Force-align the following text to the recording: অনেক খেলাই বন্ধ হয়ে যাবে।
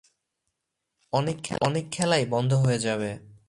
অনেক 1.13 1.85
খেলাই 1.91 2.23
বন্ধ 2.25 2.51
হয়ে 2.53 2.79
যাবে। 2.79 3.11